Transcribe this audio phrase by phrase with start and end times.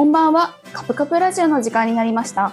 [0.00, 0.54] こんばんは。
[0.72, 2.52] カプカプラジオの時間になりました。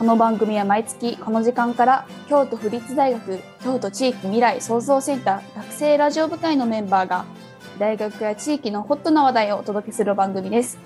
[0.00, 7.24] この番組は毎月この時間から京都府立大学京都地域未来創造センター学生ラジオ部会のメンバーが
[7.78, 10.76] 大学や地域のホットな話題をお届けする番組です。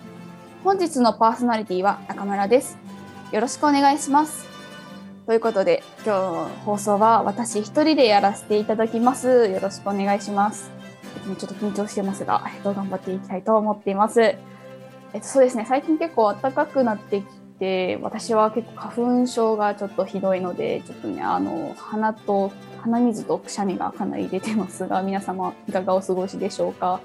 [0.63, 2.77] 本日のパーソナリティは中村です。
[3.33, 4.45] よろしくお願いします。
[5.25, 9.49] ということで今日の放送は私一人でやらせていただきます。
[9.49, 10.71] よろしくお願いします。
[11.25, 14.37] ちょっと緊張してますが、えっと、頑張っていきたいと思っています。
[15.17, 15.65] えっと、そうですね。
[15.67, 17.25] 最近結構暖かくなってき
[17.59, 22.53] て私は結構花粉症がちょっとひどいのでちょっとねあの鼻と
[22.83, 27.01] 鼻水とくしゃみがかなり出てますが皆様いかがお過ごしでしょうか、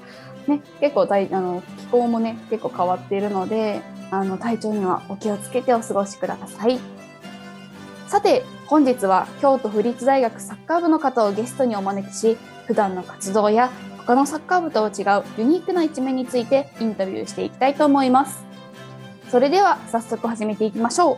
[0.46, 6.80] ね、結構大あの気候もね結構変わっているのであの体調にはお気をつけてお過ごしください。
[8.10, 13.72] さて本日は京都府立大学サッカー部の方をゲストにお招きし普段の活動や
[14.06, 18.44] 他のサッカー部とは違うユニークな一面についてインタビューしていきたいと思います。
[19.30, 21.18] それでは早速始めていきましょう。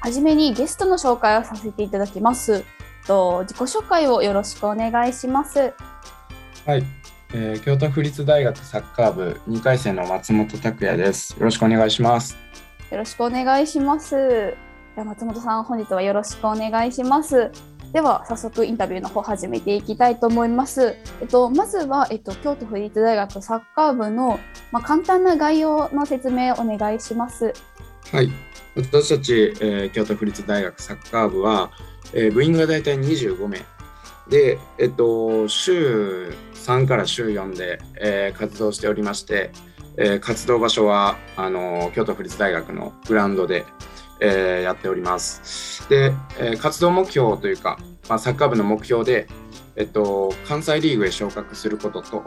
[0.00, 2.64] はじめにゲストの紹介をさせていただきます。
[3.08, 5.72] と自己紹介をよろしくお願いします。
[6.64, 6.84] はい、
[7.32, 11.32] えー、京都府立大学サッカー部2回生の松本拓也です。
[11.38, 12.36] よろしくお願いします。
[12.90, 14.56] よろしくお願いしますで
[14.96, 17.50] は松本さん本日はよろしくお願いします
[17.92, 20.96] では早速インタビューの方始めていきたいと思います。
[21.20, 24.38] えっと、まずは、えっと、京都府立大学サッカー部の、
[24.70, 27.54] まあ、簡単な概要の説明をお願いします。
[28.12, 28.30] はい
[28.76, 31.70] 私たち、えー、京都府立大学サッカー部は、
[32.12, 33.64] えー、部員が大体25名
[34.28, 39.52] で、えっと、週3から週4で、えー、活動しておりまして、
[39.98, 43.64] えー、活動場所はあの京都府立大学のグラウンドで、
[44.20, 45.88] えー、やっております。
[45.88, 47.78] で、えー、活動目標というか、
[48.08, 49.26] まあ、サッカー部の目標で、
[49.76, 52.24] えっと、関西リーグへ昇格することと、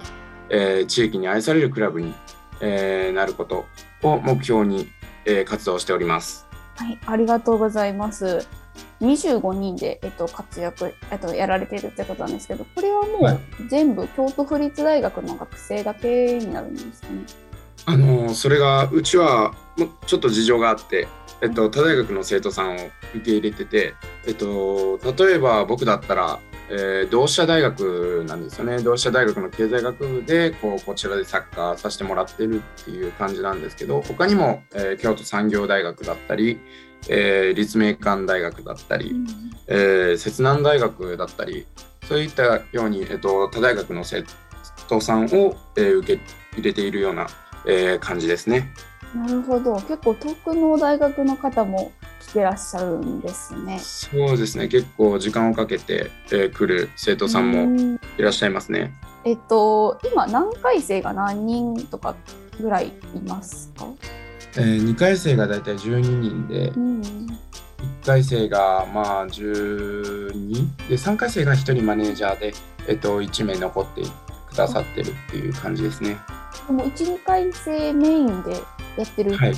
[0.49, 2.13] えー、地域に愛されるクラブに、
[2.61, 3.65] えー、なること
[4.03, 4.87] を目標に、
[5.25, 6.47] えー、活動しております。
[6.75, 8.47] はい、ありがとうございます。
[9.01, 17.48] 25人で、えっと、活躍、えっと、やられているってことなんですけど、これはもう全部京都府立大学の学生だけになるんですかね。
[17.89, 21.07] あのそれがうちはもちょっと事情があって、
[21.41, 23.95] えっと、他大学の生徒さんを受け入れてて、
[24.27, 26.39] えっと、例えば僕だったら、
[26.69, 28.83] えー、同志社大学なんですよね。
[28.83, 36.59] 同志社大学の経済学部でこうこちらでサッカーさせてもらってるっていう感じなんですけど他にも、えー、京都産業大学だったり、
[37.07, 39.27] えー、立命館大学だったり、うん、
[39.65, 41.65] えー、摂南大学だったり
[42.07, 44.23] そういったように、えっと、他大学の生
[44.87, 46.21] 徒さんを、えー、受け
[46.53, 47.27] 入れているような、
[47.65, 48.71] えー、感じですね。
[49.15, 49.75] なるほど。
[49.75, 53.79] 結構遠くの大学の方も来てらっしゃるんですね。
[53.79, 54.67] そうですね。
[54.67, 58.93] 結構時間をかけて、えー、来る生徒さんもいらっしゃいますね。
[59.25, 62.15] えっと今何回生が何人とか
[62.59, 63.85] ぐらいいますか、
[64.55, 72.53] えー、2回生がだいたい12人で、うん、1回生がまあ12で3回生が1人マネージャーで、
[72.87, 74.07] えっと、1名残ってく
[74.59, 76.17] ださってるっていう感じですね。
[76.67, 78.51] でも12回生メインで
[78.97, 79.53] やってるって、はい、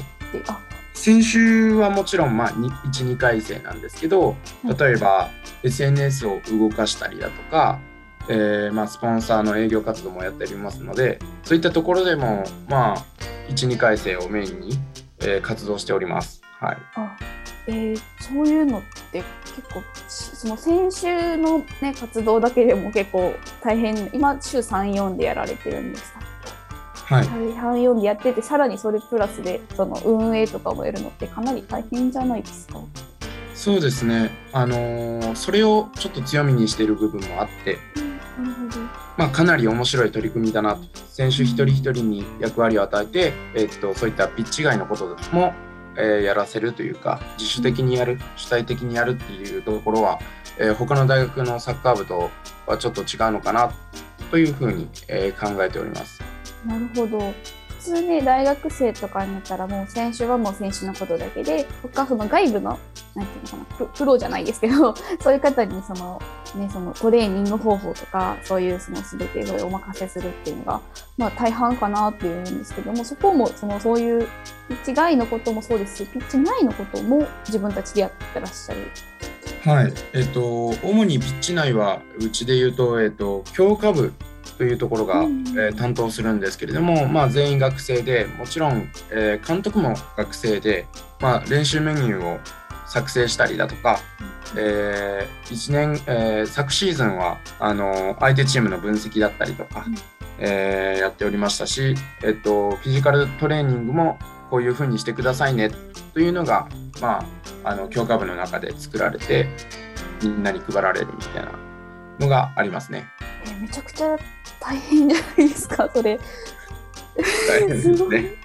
[0.47, 0.59] あ。
[0.93, 4.35] 先週はもちろんまあ12回生なんですけど
[4.77, 5.29] 例えば
[5.63, 7.79] SNS を動かしたりだとか、
[8.29, 13.05] えー、まあスポンサーの営業活動もやっておりますのでそういったところでもまあ
[13.49, 14.73] 12回生をメインに、
[15.21, 16.41] えー、活動しております。
[16.59, 16.77] はい。
[16.95, 17.17] あ。
[17.67, 18.81] えー、そういうのっ
[19.11, 19.23] て
[19.55, 26.13] 結構その先週の、ね、活動だけでも結構大変今週34でやられてるんです。
[26.13, 26.21] か
[27.15, 32.79] はい、半4でやっててさらにそれプラスでその運営とかもやるのってかなり大変じゃないですか？
[33.53, 37.77] そうですね、あのー、それをちょっと強みにしている部分もあって、
[38.39, 40.81] うん、まあ、かなり面白い取り組みだなと。
[41.09, 45.53] 選手一人一人に役割を与えて、えー、っとそういったピッチ外のことも、
[45.97, 50.19] え、やらせるというか自主的にやる主体的にやるっていうところは、
[50.57, 52.29] えー、他の大学のサッカー部と
[52.67, 53.73] はちょっと違うのかな
[54.29, 56.21] というふうに、え、考えております。
[56.65, 57.33] なるほど
[57.81, 62.79] 通ね大学生とかになったらもう選手はもう選手のことだけで他その外部の
[63.15, 66.21] なんていうのかなプロじゃないですけど そういう方にその,、
[66.55, 70.81] ね、そのトレーニング方法とかそういうその全てをお任せするっていうのが、
[71.17, 74.27] まあ、大半かなっていうんですけどもそこもそのそういう
[74.67, 78.87] ピッチ外のこともそうですしピッチ内のことも自分たちでやってらっしゃる。
[79.63, 84.11] はい、えっと、主にピッチ内はうちで言うと、えっと、強化部
[84.61, 90.85] というところが、えー、担当するんですけれども、まあ、全員学生でもちろん、えー、監督も学生で、
[91.19, 92.39] まあ、練習メニューを
[92.85, 93.97] 作成したりだとか、
[94.55, 99.83] えー、1年、えー、昨シーズンはあの相手チームの分析だったりとか、
[100.37, 104.19] えー、やっておりましたし、えっと、フィジカルトレーニングも
[104.51, 105.71] こういうふうにしてくださいね
[106.13, 106.69] というのが、
[107.01, 107.25] ま
[107.63, 109.47] あ、あの教科部の中で作られて
[110.21, 111.51] みんなに配られるみたいな
[112.19, 113.07] のがありますね。
[113.61, 114.17] えめちゃくちゃ
[114.59, 116.19] 大変じゃないですか それ。
[117.47, 118.35] 大変ですね。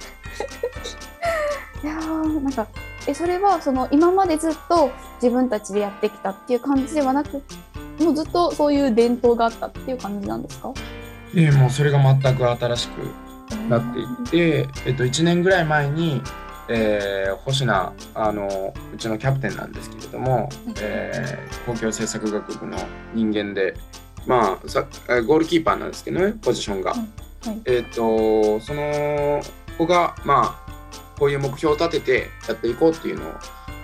[1.82, 2.66] いやなんか
[3.06, 4.90] えそれはその今までずっと
[5.22, 7.42] 自分たちでやってきたっていう感じではなく
[8.00, 10.72] もうずっとそういう伝統があったっていう感じなんですか？
[11.34, 13.00] えもうそれが全く新しく
[13.68, 16.22] なっていって、えっと、1年ぐらい前に、
[16.68, 20.48] えー、星名あのうちのキャプテンなんですけれども、
[20.80, 22.76] えー、公共政策学部の
[23.14, 23.74] 人間で、
[24.26, 26.92] まあ、さゴールキーパーなんですけどねポジションが。
[26.92, 26.96] は
[27.52, 29.40] い、えっとその
[29.78, 33.32] 子が、まあ、こういう目標を立ててやっていこうっていうのを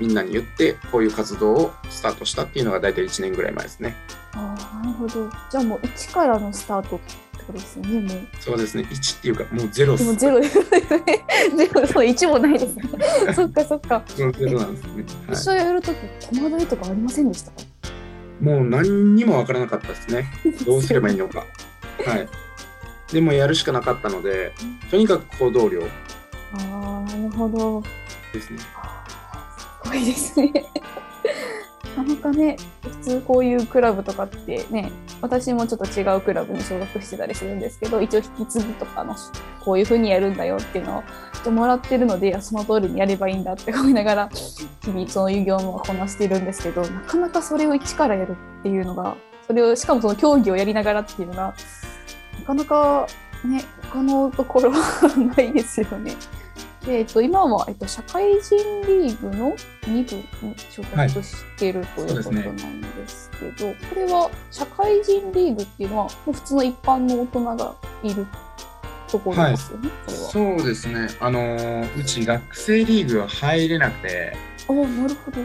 [0.01, 3.95] みんなに言ってこういう活動をスタートしたっていうのが大体1年ぐらい前ですね。
[4.33, 5.31] あなるほど。
[5.51, 7.15] じゃあもう1からのスタートって
[7.47, 8.29] ことですよねもう。
[8.41, 8.85] そうですね。
[8.91, 10.65] 1っていうかもうゼロでもゼロですね。
[11.57, 12.83] ゼロそう1もないですね。
[13.35, 14.03] そっかそっか。
[14.09, 17.53] ゼロなんですね、はい、一緒やるとき戸惑いとかありませんでした
[18.43, 20.27] もう何にも分からなかったですね。
[20.67, 21.47] どうすればいいのか。
[22.05, 22.29] はい。
[23.13, 24.53] でもやるしかなかったので
[24.91, 25.83] とにかく行動量。
[26.55, 27.83] ああなるほど。
[28.33, 28.59] ですね。
[28.59, 30.53] すごいですね。
[31.97, 34.91] なかなかね普通こういうクラブとかってね
[35.23, 39.15] 私もちょっと違うクラブに所属してたりするんですけど一応引き継ぎとかの
[39.61, 41.05] こういうふうにやるんだよっていうの
[41.47, 49.17] をもらってるのでその通りにやればいいんだって思いながら日々その遊業もこなしてるんですけどなかなかそれを一からやるっていうのが
[49.47, 51.55] それをしかもその競技をやりながらっていうのが
[52.41, 53.07] なかなか
[53.45, 56.17] ね他のところはないですよね。
[56.85, 60.09] えーと、今は、えーと、社会人リーグの2
[60.41, 68.27] 部に所属している、はい、ということなんですけど、ね、これは社会人リーグっていうのはもう普通の一般の大人がいる
[69.09, 71.09] ところですよね、はい、そうですね。
[71.21, 74.37] あのうち学生リーグは入れなくて。
[74.69, 75.39] あなるほど。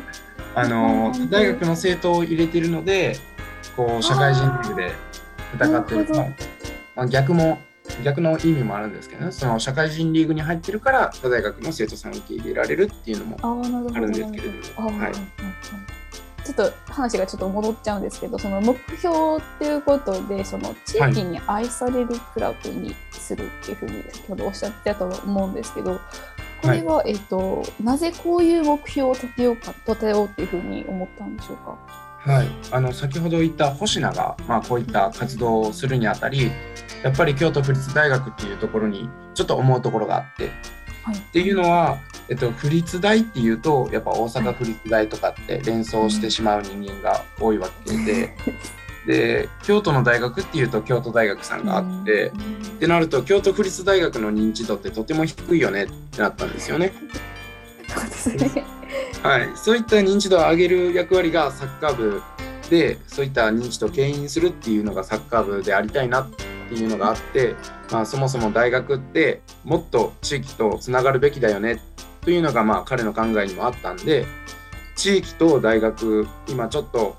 [0.56, 3.18] あの大学の生徒を入れてるので
[3.76, 4.92] こう社会人リーグで
[5.56, 6.08] 戦ってる。
[6.96, 7.60] まあ、逆も
[8.04, 9.32] 逆の意味もあるんですけどね。
[9.32, 15.00] その社会人リーグに入ってるから他大学の生徒さんを受け入れられるっていうのもあるんですけれども。
[15.00, 15.14] はい。
[16.48, 26.00] ちょっと話がちょっと戻っちゃうんですけどその目標っていうことでその地域に愛されるクラブにするっていうふうに先ほどおっしゃってたと思うんですけど
[26.62, 31.78] これは、はい、えっと、なぜこういう目標を立てようか立てようっていうふうに思ったんでしょうか？
[32.28, 36.52] はい、あの先ほど言った星名が、まあ、こういった活動をするにあたり
[37.02, 40.52] やっぱり京都府立大学っていうところにちょっと思うところがあって、
[41.04, 48.36] はい、っていうのは、えっと、府立大っていうとやっぱ大阪府立大とかって連想してしまう人間が多いわけで。
[49.06, 52.34] で京都の大学っていうと京都大学さんがあって、
[52.76, 56.92] ってなると京都府立大学の認知度ってとても低いよねってなったんですよね。
[59.24, 62.22] はい、そういった認知度を上げる役割がサッカー部
[62.70, 66.30] でそういった認知度を牽引するっていうのがサッカー部でありたいなっ
[66.70, 67.56] ていうのがあって、
[67.92, 71.82] まあ、そもそも大学ってもっと地域とつながるべきだよね
[72.22, 74.26] というのがまあ彼の考えにもあったんで
[74.96, 77.16] 地域と大学今ちょっと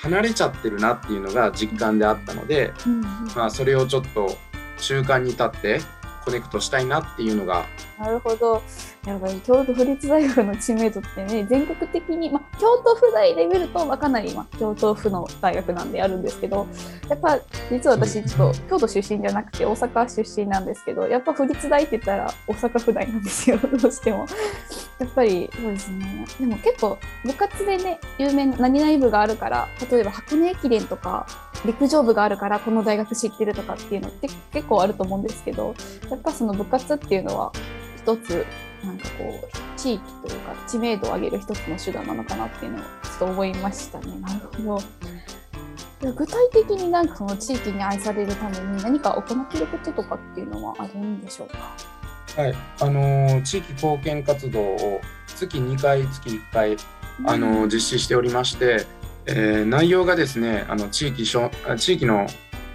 [0.00, 2.72] 離れちゃってるなっていうのが実感であったので、
[3.36, 4.36] まあ、それをちょっと
[4.78, 5.80] 中間に立って
[6.28, 7.64] コネクトしたいなっていうのが
[7.98, 8.62] なるほど。
[9.06, 16.66] やっぱり京都府立大学の知名度ってね、全国的に、まあ、京都府大で見ると、まあ、かなり、まあ、京都府の大学なんであるんですけど、
[17.08, 24.26] やっぱ実は私、ちょっと京都出身じゃなくて大阪出身なんですけど、やっぱ府立大って言ったら大阪府大なんですよ、 どうしても。
[24.98, 26.26] やっぱりそうですね。
[26.38, 31.26] でも結構部活でね、有名な何々部があるから、例えば箱根駅伝とか
[31.64, 35.74] 陸上部があるからこの大学知ってるとかっていうのって結構あると思うんですけど、
[36.10, 37.52] やっぱその部活っていうのは
[37.96, 38.46] 一つ
[38.84, 44.18] なんかこう地域というか知名度を上げる一つの手段なのかなっていうのをちょっと思いましたね。
[44.20, 44.80] なるほ
[46.00, 46.12] ど。
[46.12, 51.74] 具体的になんかその地域に愛されるために何か行っていることとかっていうのはあるんでしょうか？
[52.40, 56.76] はい、あのー、地域貢献活動を月2回月1回、
[57.24, 58.86] あのー、実施しておりまして、
[59.26, 62.28] えー、内容がですねあの地域地域の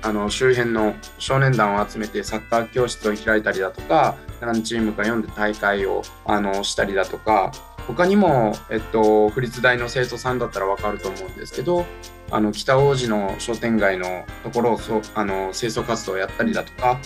[0.03, 7.53] あの周辺の少年団を集めてサッカー教室を開いたりだとか何チームか読んで大会をあのしたりだとか
[7.88, 11.86] 他にも、えっと、府立大の生徒さんだったら分かると思うんですけど
[12.31, 17.00] あの北大路の商店街のところをそあの清掃活動をやったりだとか、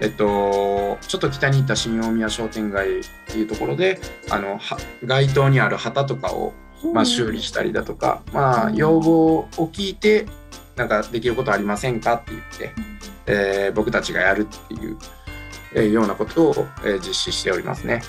[0.00, 4.58] えっと、ちょっと北に行った新大宮商店街っていうところであの
[5.04, 6.52] 街頭にある旗とかを
[6.92, 10.26] まあ、修理したりだとか、まあ、要望を聞いて
[10.76, 12.72] なんかできることありませんかって言って、
[13.26, 14.96] えー僕たちがやるっていう、
[15.74, 18.02] えーようなことを、えー実施しておりますね。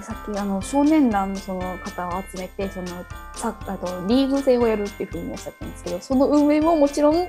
[0.00, 2.88] さっきあの少年団のその方を集めてその
[3.34, 7.28] さあとリーグ戦をやるっていうふうにおっしゃったんですけどその運営ももちろん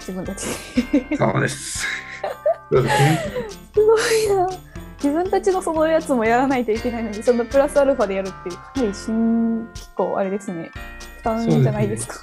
[0.00, 0.46] 自分たち
[1.08, 1.86] でそうです。
[2.70, 4.48] すごいな
[5.02, 10.70] 自分たちのそのやつもやらないといけないのにそのプラスアルファでやるっていうかなり新結構あれですね
[11.16, 12.16] 負担じゃないですか。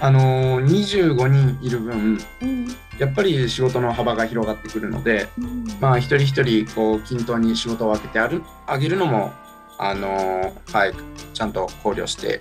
[0.00, 9.32] あのー25人いる分うんやっぱり仕事の幅が広がってくるので、うんまあ、一人一人こう均等に仕事を分けてあるあげるのも、
[9.78, 10.94] あのーはい、
[11.32, 12.40] ちゃんと考慮して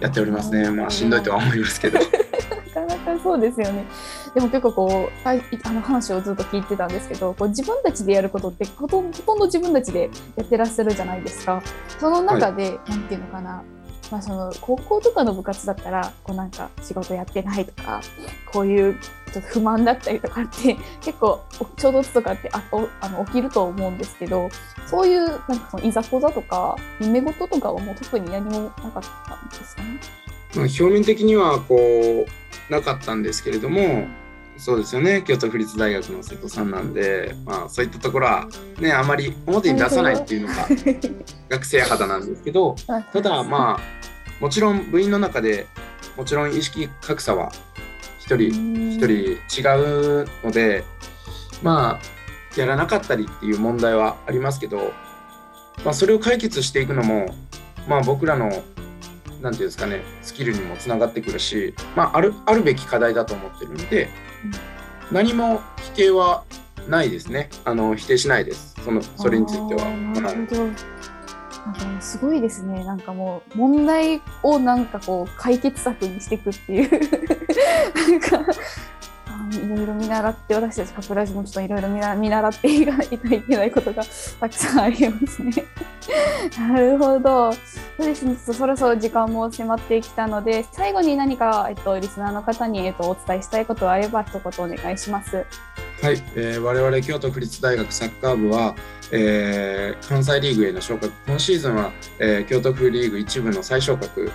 [0.00, 0.70] やっておりますね。
[0.70, 1.98] まあ、しんどいとは思いますけど。
[2.74, 3.84] なかなかそうですよね。
[4.34, 11.62] でも結構こうあいあの話をずっと聞いてたんですけどこう自分たちでやることってほとんほとんど自分たちでやってらっしゃるじゃないですか。
[12.00, 13.62] その中で、なんていうのかな、
[14.10, 18.00] まあ、その高校とかの部活だったらこうなんか仕事やってないとか
[18.52, 18.98] こういう
[19.48, 21.42] 不満だったりとかって結構
[21.78, 24.48] 衝突とかってあおあの起きると思うんですけど
[24.86, 29.98] そういうなんかそのいざこざとか夢事とかはもう特に何もなかったんですかね？
[30.56, 34.06] 表面的にはこうなかったんですけれども
[34.56, 35.22] そうですよね。
[35.26, 40.68] 京都府立大学の瀬戸さんなんで、まあ、そういったところは、ね、あまり表に出さないっていうのが
[41.50, 42.76] 学生肌なんですけど
[43.12, 45.66] ただまあもちろん部員の中で
[46.16, 47.52] もちろん意識格差は
[48.20, 48.48] 一人
[48.92, 50.84] 一人違うので
[51.62, 54.92] まあやらなかったりっていう問題はありますけど、
[55.84, 57.34] まあ、それを解決していくのも、
[57.88, 58.62] まあ、僕らの
[59.40, 64.08] なんていうんですかねスキルにもつながってくるし、まあ、あるあるべき課題だと思ってるので、
[65.12, 66.44] 何も否定は
[66.88, 69.84] ないですねあの否定しないですそのそれについては。
[69.88, 70.64] なはいるほど。
[70.66, 72.84] なんかすごいですね。
[72.84, 76.90] なんかもう問題をなんかこう解決策にしていくっていう
[77.96, 78.52] なんか
[79.54, 84.02] いろいろ見習って私たちカプラジもちょっといろいろ見習っていかないといけないことが
[84.40, 85.52] たくさんありますね。
[86.58, 87.52] なるほど。
[87.52, 87.58] そ
[88.02, 88.36] うですね。
[88.36, 95.44] そろそろ時間も迫ってきたので最後に何かえっとリスナーの方にえっとお伝えしたいことがあれば一言お願いします。
[96.02, 98.74] はい、えー我々京都府立大学サッカー部は、
[99.10, 104.30] えー関西リーグへの昇格今シーズンは、えー京都府リーグ一部の再昇格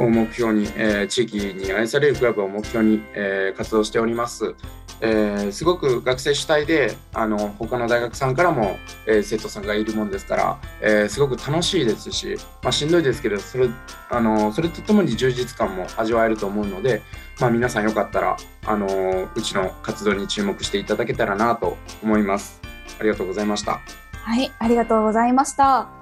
[0.00, 4.54] を目標に、えー地域に愛されるクラブを目標に、えー活動しております、
[5.00, 13.68] えーすごく学生主体であの他の大学さんからも、えー生徒さんがいるもんですから、えーすごく楽しいですし、まあ、しんどいですけどそれ
[14.10, 17.02] あのそれとともに充実感も味わえると思うので、
[17.38, 22.60] まあ、皆さんよかったら、あのうちの活動に注目していただけたらなと思います。
[22.98, 23.80] ありがとうございました。
[24.12, 25.99] はい、ありがとうございました。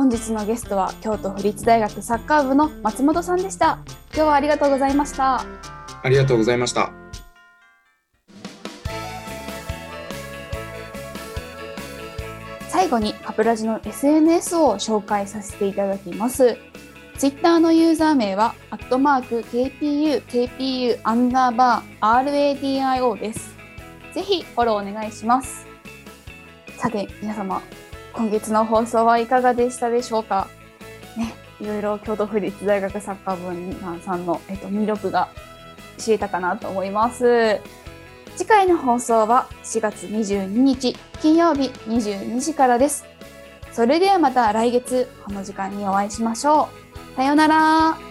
[0.00, 3.80] 本日のゲストは京都府立大学サッカー部の松本さんでした。
[4.14, 5.44] 今日はありがとうございました。
[6.02, 6.90] ありがとうございました。
[12.70, 16.56] 最後にカプラジの SNS を紹介させていただきます。
[17.18, 23.54] ツイッターのユーザー名は、アットマーク KPU、KPU アンダーバー RADIO です。
[24.14, 25.66] ぜひフォローお願いします。
[26.78, 27.60] さて、皆様、
[28.12, 30.48] 今月の放送はいかがでしたでしょうか？
[31.16, 35.28] ね、いろいろ京都府立大学サッカー部さんの、えっと、魅力が
[35.98, 37.60] 知れたかなと思います。
[38.36, 43.04] 次回の放送は4月22日金曜日22時からです。
[43.72, 46.68] それではまた来月この時間にお会いしましょ
[47.14, 47.16] う。
[47.16, 48.09] さようなら。